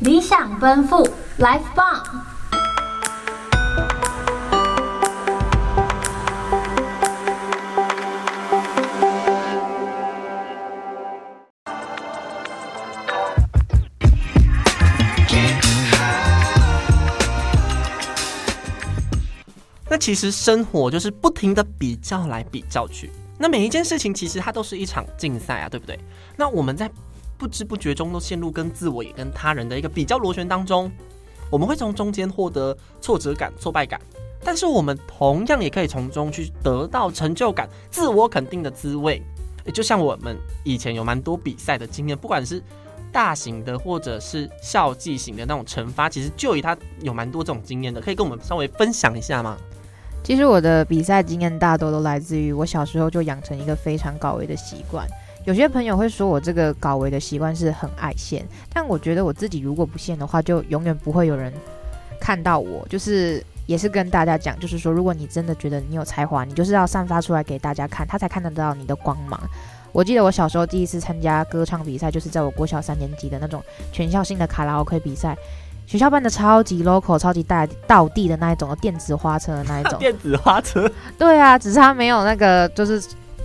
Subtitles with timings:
[0.00, 1.06] 理想奔赴
[1.38, 2.02] ，Life 棒。
[19.86, 23.10] 那其实生活就是不停的比较来比较去。
[23.36, 25.98] 那每一件事情其实它都是一场竞赛啊，对不对？
[26.36, 26.90] 那我们在
[27.40, 30.92] 不知不觉中都陷入跟自我也跟他人的一个比较螺旋当中，
[31.48, 33.98] 我们会从中间获得挫折感、挫败感，
[34.44, 39.22] 但是我们同样也可以从中去得到成就感、自我肯定的滋味。
[39.72, 42.62] 就像我们以前有蛮多比赛的经验，不管是
[43.10, 49.56] 大型的或者是校际型的那种惩罚，其实就以他有蛮多这种经验的，可以跟我们稍微分享一下吗？
[50.22, 55.08] 其实我的比赛经验大多都来自于我小时候就养成一个非常搞维的习惯。
[55.44, 61.52] 有些朋友会说我这个搞维的习惯是很爱现，但我觉得我自己如果不现的话，就永远不会有人
[62.20, 62.86] 看到我。
[62.88, 69.40] 就是也是跟大家讲，就是说，如果你真的觉得你有才华，你就是要散发出来给大家看，他才看得到你的光芒。
[69.92, 75.36] 我记得我小时候第一次参加歌唱比赛，就是在我国小三年级的那种全校性的卡拉 OK 比赛。
[75.86, 79.98] 学校办的超级 local、超级大道地的那一种，电子花车的那一种。
[79.98, 80.88] 电子花车。
[81.18, 83.02] 对啊，只是它没有那个就是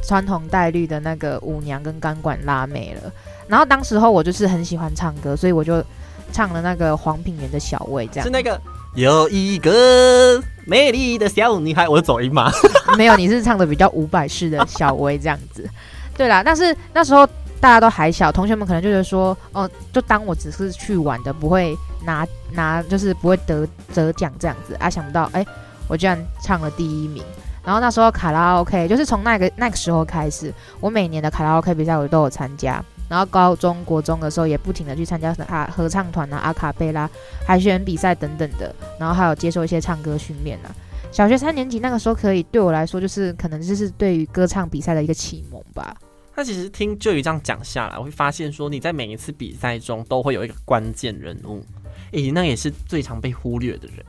[0.07, 3.11] 穿红戴绿的那个舞娘跟钢管辣妹了。
[3.47, 5.83] 然后当时候我就是很喜欢唱歌，所以我就
[6.31, 8.23] 唱了那个黄品源的小薇，这样。
[8.23, 8.59] 是那个
[8.95, 12.51] 有一个美丽的小女孩，我的走音吗？
[12.97, 15.69] 没有，你是唱的比较伍佰式的小薇这样子。
[16.15, 17.27] 对啦，但是那时候
[17.59, 21.75] 大家都还小，同学们可能就觉得说，哦，就当我只是去玩的，不会。
[22.05, 25.47] 拿拿就是不会得得奖这样子啊，想不到哎、欸，
[25.87, 27.23] 我居然唱了第一名。
[27.65, 32.83] 然后那时候卡拉 OK 就是从那个那个时候开始，我每年的卡拉 OK 比赛我都有参加。
[33.07, 37.09] 然后高中国中的时候也不停的去参加啊合唱团啊、阿卡贝拉、
[37.45, 38.73] 海选比赛等等的。
[38.99, 40.73] 然后还有接受一些唱歌训练啊。
[41.11, 45.95] 小学三年级那个时候可以对我来说就是可能就是对于歌唱比赛的一个启蒙吧。
[46.35, 51.63] 那其实听 Joy 这样讲下来，我会发现说你在每一次比赛中都会有一个关键人物。
[52.11, 54.03] 诶，那也是最常被忽略的人，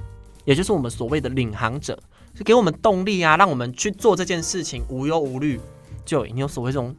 [0.44, 1.98] 也就是我们所谓的领航者，
[2.44, 5.60] 给我们动力啊，让我们去做这件事情无忧无虑。
[6.04, 6.94] 就你有所谓这种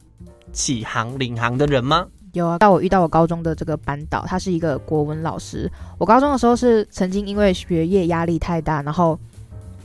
[0.52, 2.08] 起航领航的人吗？
[2.34, 5.72] 有啊，到我遇到我高中的这个班导，他是一个国文老师。
[5.98, 9.18] 我高中的时候是曾经因为学业压力太大，然后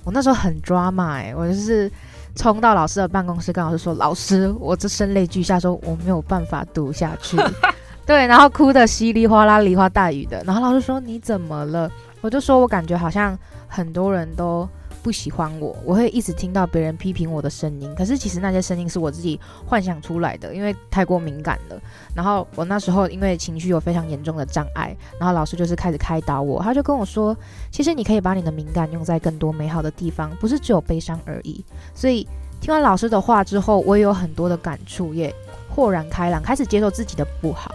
[0.05, 1.91] 我那时候很 drama 哎、欸，我就是
[2.35, 7.37] 冲到老师的办公室跟老师说：“老师，我这声泪俱下，说我没有办法读下去。
[8.05, 10.43] ”对，然后哭得稀里哗啦、梨花带雨的。
[10.45, 14.69] 然后老师说：“你怎么了？”我就说：“我感觉好像很多人都
[15.03, 17.93] 不喜欢我，我会一直听到别人批评我的声音。
[17.97, 21.81] 可是其实那些声音是我自己幻想出来的，因为太过敏感了。
[22.15, 27.37] 然后我那时候因为情绪有非常严重的障碍，然后老师就是开始开导我，他就跟我说
[27.73, 31.65] ：‘其实你可以把你的敏感用在更多美好的地方，不是只有悲伤而已。’
[31.95, 32.27] 所以
[32.61, 35.35] 听完老师的话之后，我也有很多的感触，也
[35.69, 37.73] 豁然开朗，开始接受自己的不好。”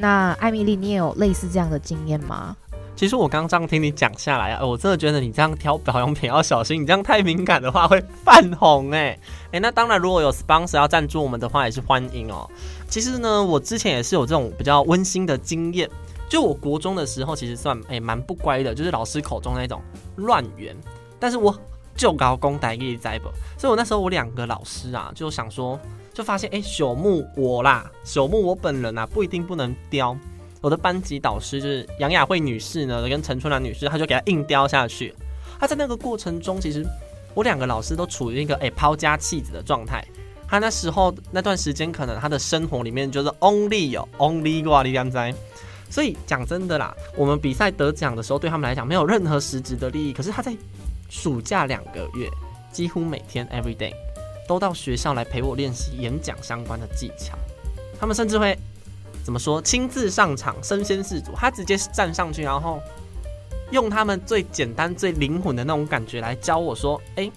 [0.00, 2.56] 那艾米丽，你也有类似这样的经验吗？
[2.98, 9.20] 其实我刚这样听你讲下来啊，我真的觉得你这样挑保养品要小心，你这样太敏感的话会泛红哎、欸、
[9.52, 12.50] 哎、那当然，如果有 sponsor 要赞助我们的话，也是欢迎哦。
[12.88, 15.88] 其实呢，我之前也是有这种比较温馨的经验，
[16.28, 19.80] 就我国中的时候，其实算哎蛮、不乖的，就是老师口中那种
[20.16, 20.76] 乱源。
[21.20, 21.56] 但是我
[21.94, 25.78] 就高功带给在不，所以我那时候我两个老师啊，就想说。
[26.12, 30.16] 就发现，哎、朽木我啦，朽木我本人啊，不一定不能雕。
[30.60, 35.14] 我的班级导师就是杨雅慧女士呢，跟陈春兰女士，她就给她硬雕下去。
[35.60, 36.84] 她在那个过程中，其实
[37.34, 40.04] 我两个老师都处于一个哎抛家弃子的状态。
[40.46, 45.34] 她那时候那段时间，可能她的生活里面就是 only 有 only 挂力量在。
[45.90, 50.12] 所以讲真的啦，我们比赛得奖的时候，对他们来讲没有任何实质的利益。
[50.12, 50.54] 可是她在
[51.08, 52.28] 暑假两个月，
[52.72, 53.92] 几乎每天 every day。
[54.46, 57.36] 都到学校来陪我练习演讲相关的技巧，
[58.00, 58.58] 他们甚至会
[59.28, 59.60] 怎么说？
[59.60, 62.80] 亲自上场，身先士卒，他直接站上去，然后
[63.70, 67.30] 用他们最简单、最灵魂的那种感觉来教我说：“哎，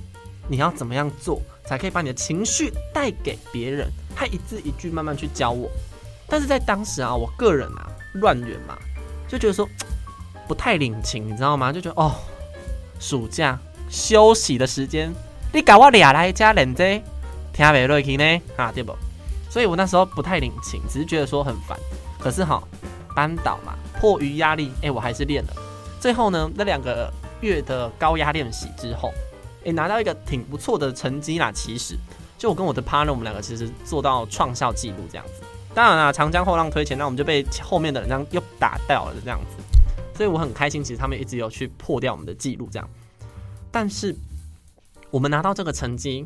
[0.48, 5.70] 你要怎么样做才可以把你的情绪带给别人？”他一字一句慢慢去教我。
[6.30, 8.78] 但是在当时啊，我个人啊乱源嘛，
[9.28, 9.68] 就觉得说
[10.48, 11.74] 不太领情，你知道吗？
[11.74, 12.16] 就觉得哦，
[13.02, 13.60] 暑假
[13.90, 15.14] 休息的时间。
[15.52, 17.04] 你搞我俩来加练这，
[17.52, 18.42] 听不落去呢？
[18.56, 18.96] 啊，对不？
[19.52, 21.78] 所以我那时候不太领情，只是觉得说很烦。
[22.18, 22.64] 可是哈，
[23.14, 25.54] 班导嘛，迫于压力，哎、我还是练了。
[26.00, 27.12] 最后呢，那两个
[27.42, 29.12] 月的高压练习之后，
[29.66, 31.52] 哎、拿到一个挺不错的成绩啦。
[31.52, 31.98] 其实，
[32.38, 35.44] 就我跟我的 partner，我们两个其实做到创校纪录这样子。
[35.74, 39.82] 当然啦，长江后浪推前浪，我们就被后面的人这样又打掉了这样子。
[40.16, 40.82] 所以我很开心。
[40.82, 42.90] 其实他们一直有去破掉我们的记录，这样。
[43.70, 44.16] 但是
[45.10, 46.26] 我们拿到这个成绩，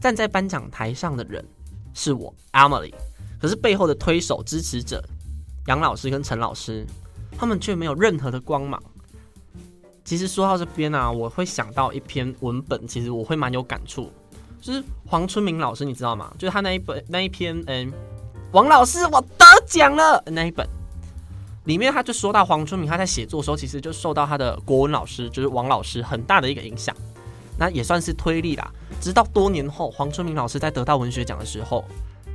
[0.00, 1.44] 站在颁奖台上的人
[1.94, 2.92] 是我 Emily，
[3.40, 5.02] 可是背后的推手支持者
[5.66, 6.86] 杨老师跟陈老师，
[7.36, 8.82] 他们却没有任何的光芒。
[10.04, 14.12] 其实说到这边啊，我会想到一篇文本，其实我会蛮有感触，
[14.60, 16.32] 就是黄春明老师，你知道吗？
[16.36, 17.92] 就是他那一本那一篇，嗯，
[18.50, 20.68] 王老师我得奖了那一本，
[21.64, 26.94] 里面他就说到黄春明他在写作的时候，其实就受到他的国文老师，就是王老师很大的一个影响，
[27.56, 28.72] 那也算是推力啦。
[29.00, 31.84] 直到多年后，黄春明老师在得到文学奖的时候，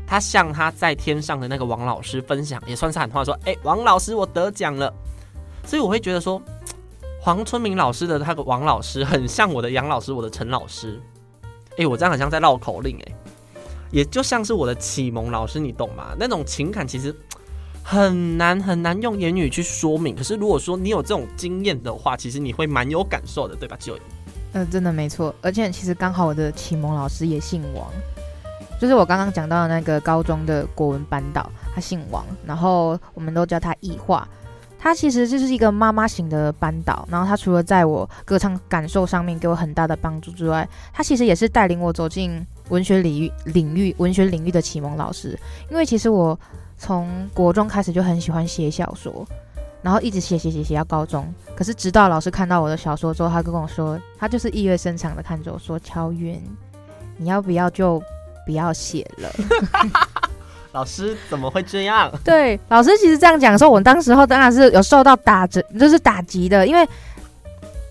[0.06, 4.94] 他向他在天上的那个王老师分享，也算是喊话说：“哎，王老师我得奖了。”
[5.66, 6.42] 所以我会觉得说。
[7.20, 11.02] 黄春明老师的那个王老师很像我的杨老师，我的陈老师。
[11.78, 13.12] 哎、我这样好像在绕口令哎、
[13.92, 16.16] 也就像是我的启蒙老师，你懂吗？
[16.18, 17.14] 那种情感其实
[17.84, 20.16] 很难很难用言语去说明。
[20.16, 23.76] 可是如果说你有这种经验的话，其实你会蛮有感受的，对吧？
[23.78, 23.98] 就
[24.54, 25.34] 嗯、呃，真的没错。
[25.42, 27.88] 而且其实刚好我的启蒙老师也姓王，
[28.80, 34.28] 就是我刚刚讲到的那个高中的国文班导，他姓王，然后我们都叫他易化。
[34.80, 45.38] 他其实就是一个妈妈型的班导，然后他除了在我歌唱感受上面给我很大的帮助之外，他其实也是带领我走进文学领域领域文学领域的启蒙老师。
[45.72, 46.40] 因为其实我
[46.78, 49.28] 从国中开始就很喜欢写小说，
[49.82, 51.34] 然后一直写写写写到高中。
[51.56, 56.42] 可是直到老师看到我的小说之后，他跟我说，他就是意味深长的看着我说：“乔云，
[57.18, 58.02] 你要不要就
[58.46, 59.30] 不要写了？”
[60.74, 62.12] 老师怎么会这样？
[62.24, 66.88] 对，老师其实这样讲的时候，我当时候当然是有受到打折，就是打击的，因为。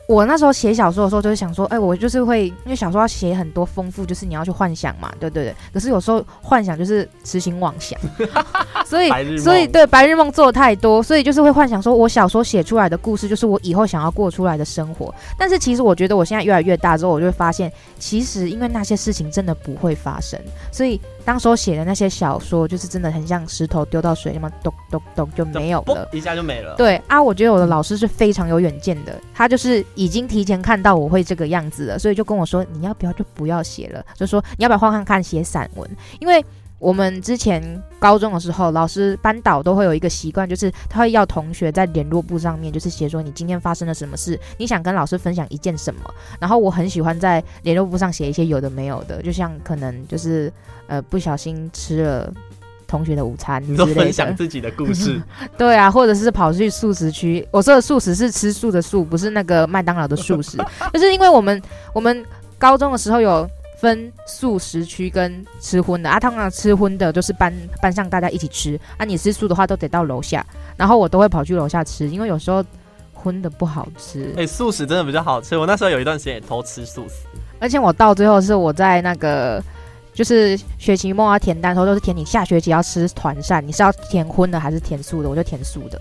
[0.09, 5.55] 我那时候写小说的时候，就是想说，哎、欸，我就是会，因为小说要写很多丰富，就是你要去幻想嘛，对对对。
[5.73, 7.99] 可是有时候幻想就是痴心妄想，
[8.87, 15.13] 所以所以对白日梦做的太多，所以就是会幻想说，我小说写出来的故事就是我以后想要过出来的生活。
[15.37, 20.39] 但是其实我觉得我现在越来越大之后，我就会发现，其实因为那些事情真的不会发生，
[20.71, 26.75] 所以当时候写的那些小说，就是真的很像石头丢到水那么咚咚咚就没有了，一下就没了。
[26.77, 29.85] 对啊，我觉得我的老师是非常有远见的，他就是。
[29.97, 34.05] 已经提前看到我会这个样子了，所以就跟我说：“你要不要就不要写了？
[34.15, 35.91] 就说你要不要换换看写散文？
[36.21, 36.45] 因为
[36.79, 46.01] 我们之前高中的时候，老师班导都会有一个习惯，就是他会要同学在联络簿上面就是写说你今天发生了什么事，你想跟老师分享一件什么。
[46.39, 50.53] 然后我很喜欢在联络簿上写一些有的没有的，就像可能就是
[50.87, 52.33] 呃不小心吃了。”
[52.89, 55.21] 同学的午餐，你都分享自己的故事，
[55.59, 57.45] 对啊，或者是跑去素食区。
[57.51, 60.57] 我说的素食是吃素的素，不是那个麦当劳的素食。
[60.95, 61.61] 就是因为我们
[61.93, 62.25] 我们
[62.59, 63.45] 高中的时候有
[63.77, 70.45] 分素食区跟吃荤的啊，通常吃荤的就是班班上大家一起吃啊，你吃素的话都得到楼下，
[70.77, 72.65] 然后我都会跑去楼下吃，因为有时候
[73.13, 74.33] 荤的不好吃。
[74.37, 77.15] 哎、欸，素食真的比较好吃，我那时候有一段时间也偷吃素食，
[77.59, 79.63] 而且我到最后是我在那个。
[80.17, 85.29] 就是学期末要填单的时候，都是填你下学期要吃团膳，你是要填荤的还是填素的？
[85.29, 86.01] 我就填素的，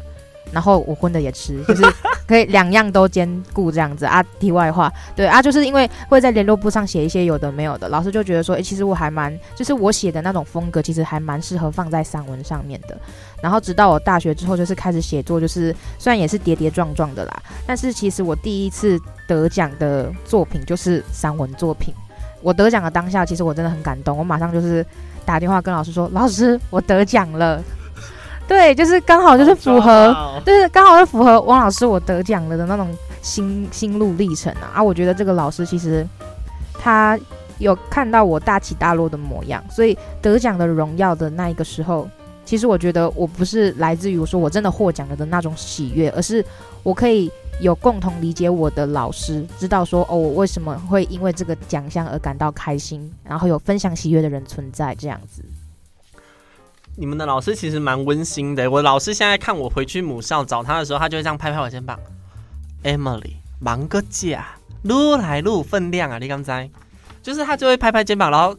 [0.55, 1.83] 然后我荤的也吃，就是
[2.25, 4.23] 可以两样都兼顾这样子啊。
[4.39, 12.97] 题外话，对啊，就是因为会在联络簿上写一些有的没有的，老师就觉得说，诶、其实我还蛮，就是我写的那种风格，其实还蛮适合放在散文上面的。
[13.41, 18.97] 然后直到我大学之后，就是开始写作，就是虽然也是跌跌撞撞的啦，但是其实我第一次
[19.27, 21.93] 得奖的作品就是散文作品。
[22.41, 24.17] 我得奖的当下，其实我真的很感动。
[24.17, 24.85] 我马上就是
[25.25, 27.61] 打电话跟老师说：“老师，我得奖了。”
[28.47, 32.89] 对，就是刚好就是符合，就是刚好是符合汪老师我得奖了的那种
[33.21, 34.75] 心心路历程啊！
[34.75, 36.07] 啊，我觉得这个老师其实
[36.73, 37.19] 他
[37.57, 42.07] 有看到我大起大落的模样，所以得奖的荣耀的那一个时候，
[42.45, 46.43] 其实我觉得我不是来自于我说我真的获奖了的那种喜悦，而是
[46.83, 47.31] 我可以。
[47.61, 55.41] 有共同理解我的老师，知道说哦，我为什么会因为这个奖项而感到开心，然后有分享喜悦的人存在这样子。
[56.97, 58.71] 你们的老师其实蛮温馨的。
[58.71, 61.99] 我老师现在看我回去母校找他的时候，他就会这样拍拍我肩膀
[62.83, 66.69] ：“Emily，忙个假，撸来撸分量啊，你刚才
[67.21, 68.57] 就是他就会拍拍肩膀，然后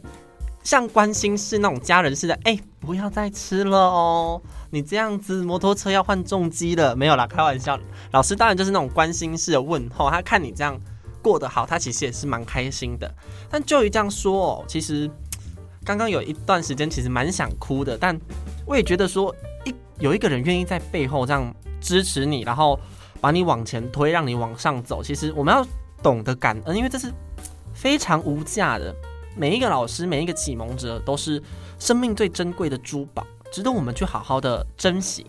[0.63, 7.79] 像关心是那种家人似的，哎、不要再吃了哦。”你这样子，摩托车要换重机了，没有啦，开玩笑。
[8.11, 10.77] 老师当然就是那种关心式的问候，他看你这样
[11.23, 13.11] 过得好，他其实也是蛮开心的。
[13.49, 15.09] 但就于这样说哦，其实
[15.87, 18.19] 刚刚有一段时间其实蛮想哭的，但
[18.65, 22.77] 我也觉得说，一有一个人愿意在背后这样支持你，然后
[23.21, 25.01] 把你往前推，让你往上走。
[25.01, 25.65] 其实我们要
[26.03, 27.09] 懂得感恩，因为这是
[27.73, 28.93] 非常无价的。
[29.33, 31.41] 每一个老师，每一个启蒙者，都是
[31.79, 33.25] 生命最珍贵的珠宝。
[33.49, 35.25] 值得我们去好好的珍惜。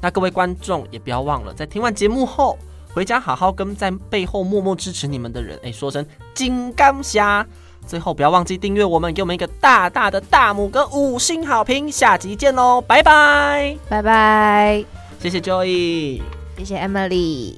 [0.00, 2.56] 那各位观众也不要忘了，在听完节目后，
[2.94, 7.46] 回家好好跟在背后默默支持你们的人，哎，说声 金刚侠。
[7.86, 11.90] 最后不要忘记订阅我们，给我们一个大大的大拇哥，五星好评。
[11.90, 14.84] 下集见喽，拜拜，拜拜，
[15.20, 16.20] 谢谢 Joey，
[16.58, 17.54] 谢谢 Emily。